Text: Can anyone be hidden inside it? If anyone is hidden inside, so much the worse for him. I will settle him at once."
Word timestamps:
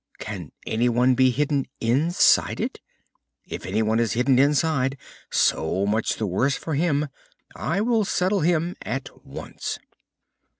Can 0.17 0.51
anyone 0.65 1.13
be 1.13 1.29
hidden 1.29 1.67
inside 1.79 2.59
it? 2.59 2.81
If 3.45 3.67
anyone 3.67 3.99
is 3.99 4.13
hidden 4.13 4.39
inside, 4.39 4.97
so 5.29 5.85
much 5.85 6.15
the 6.15 6.25
worse 6.25 6.55
for 6.55 6.73
him. 6.73 7.07
I 7.55 7.81
will 7.81 8.03
settle 8.03 8.39
him 8.41 8.75
at 8.81 9.09
once." 9.23 9.77